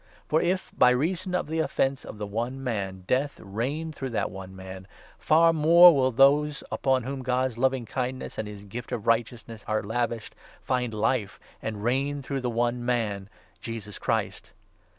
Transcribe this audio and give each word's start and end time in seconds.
For 0.27 0.41
if, 0.41 0.71
by 0.75 0.89
reason 0.89 1.35
of 1.35 1.45
the 1.45 1.59
offence 1.59 2.05
of 2.05 2.15
17 2.15 2.17
the 2.17 2.25
one 2.25 2.63
man, 2.63 3.03
Death 3.05 3.39
reigned 3.39 3.93
through 3.93 4.09
that 4.09 4.31
one 4.31 4.55
man, 4.55 4.87
far 5.19 5.53
more 5.53 5.95
will 5.95 6.09
those, 6.09 6.63
upon 6.71 7.03
whom 7.03 7.21
God's 7.21 7.59
loving 7.59 7.85
kindness 7.85 8.39
and 8.39 8.47
his 8.47 8.63
gift 8.63 8.91
of 8.91 9.05
righteousness 9.05 9.63
are 9.67 9.83
lavished, 9.83 10.33
find 10.63 10.91
Life, 10.95 11.39
and 11.61 11.83
reign 11.83 12.23
through 12.23 12.41
the 12.41 12.49
one 12.49 12.83
man, 12.83 13.29
Jesus 13.59 13.99
Christ. 13.99 14.53